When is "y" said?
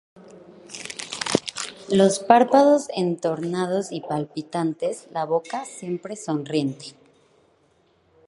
3.91-4.01